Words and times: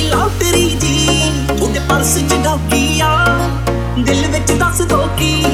ਦੀ 0.00 0.06
lottery 0.08 0.68
ਜੀ 0.80 1.30
ਉਹਦੇ 1.60 1.80
purse 1.88 2.16
'ਚ 2.18 2.34
ਡਾਕੀਆ 2.44 3.08
ਦਿਲ 3.98 4.26
ਵਿੱਚ 4.26 4.52
ਦੱਸ 4.52 4.80
ਦੋ 4.82 5.08
ਕੀ। 5.18 5.44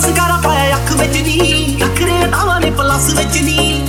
ਸਿੰਗਾਰਾ 0.00 0.36
ਪਾਇਆ 0.44 0.76
ਅੱਖ 0.76 0.92
ਵਿੱਚ 0.92 1.16
ਨੀ। 1.16 1.76
ਲੱਕਰੇ 1.80 2.26
ਤਾਵਾਂ 2.30 2.60
ਨੇ 2.60 2.70
ਪਲਸ 2.70 3.08
ਵਿੱਚ 3.14 3.36
ਨੀ। 3.42 3.86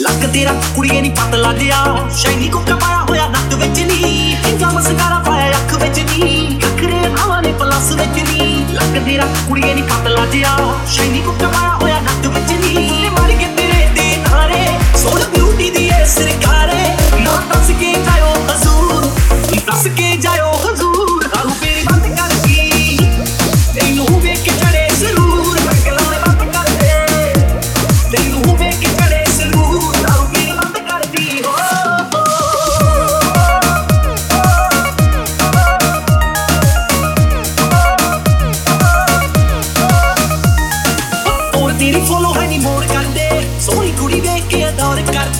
ਲੱਕ 0.00 0.26
ਤੇਰਾ 0.32 0.52
ਕੁੜੀਏ 0.76 1.00
ਨਹੀਂ 1.00 1.10
ਪਤਲਾ 1.12 1.52
ਜਿਆ 1.52 1.84
ਸ਼ੈਨੀ 2.16 2.48
ਕੁੱਕਾ 2.48 2.76
ਪਾਇਆ 2.76 2.98
ਹੋਇਆ 3.08 3.28
ਨੱਕ 3.28 3.54
ਵਿੱਚ 3.54 3.80
ਨੀ। 3.80 4.36
ਪਿੰਗਾ 4.44 4.70
ਮਸਕਾਰਾ 4.70 5.18
ਪਾਇਆ 5.18 5.50
ਅੱਖ 5.50 5.74
ਵਿੱਚ 5.82 5.98
ਨੀ। 6.00 6.58
ਲੱਕਰੇ 6.62 7.02
ਤਾਵਾਂ 7.16 7.42
ਨੇ 7.42 7.52
ਪਲਸ 7.52 7.92
ਵਿੱਚ 7.92 8.22
ਨੀ। 8.30 8.66
ਲੱਕ 8.72 9.04
ਤੇਰਾ 9.04 9.26
ਕੁੜੀਏ 9.48 9.74
ਨਹੀਂ 9.74 9.84
ਪਤਲਾ 9.84 10.26
ਜਿਆ 10.26 10.56
ਸ਼ੈਨੀ 10.92 11.20
ਕੁੱਕਾ 11.20 11.48
ਪਾਇਆ 11.48 11.74
ਹੋਇਆ 11.82 12.00
ਨੱਕ 12.00 12.26
ਵਿੱਚ 12.26 12.52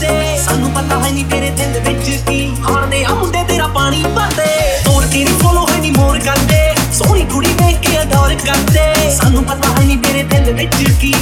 ਦੇ 0.00 0.38
ਸਾਨੂੰ 0.38 0.70
ਪਤਾ 0.70 0.98
ਹੈ 1.04 1.10
ਨਹੀਂ 1.10 1.24
ਤੇਰੇ 1.24 1.50
ਦਿਲ 1.50 1.80
ਵਿੱਚ 1.80 2.10
ਕੀ 2.28 2.56
ਹਾਰਦੇ। 2.70 3.04
ਆ 3.04 3.14
ਮੁੰਡੇ 3.14 3.44
ਤੇਰਾ 3.48 3.66
ਪਾਣੀ 3.66 4.02
ਭਰਦੇ। 4.02 4.44
ਤੋਰ 4.84 5.06
ਤੇਰੀ 5.06 5.32
ਫੋਲੋ 5.42 5.66
ਹੈ 5.70 5.80
ਨਹੀਂ 5.80 5.92
ਮੋਰ 5.92 6.18
ਕਰਦੇ। 6.18 6.74
ਸੋਹਣੀ 6.92 7.24
ਕੁੜੀ 7.24 7.52
ਵੇਖ 7.52 7.80
ਕੇ 7.80 8.02
ਅਡੋਰ 8.02 8.34
ਕਰਦੇ। 8.34 9.10
ਸਾਨੂੰ 9.10 9.44
ਪਤਾ 9.44 9.80
ਹੈ 9.80 9.84
ਨਹੀਂ 9.84 9.98
ਤੇਰੇ 9.98 10.22
ਦਿਲ 10.22 10.52
ਵਿੱਚ 10.52 10.76
ਕੀ 11.00 11.14